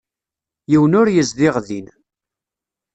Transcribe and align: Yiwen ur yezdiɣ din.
Yiwen 0.71 0.97
ur 0.99 1.07
yezdiɣ 1.11 1.55
din. 1.67 1.87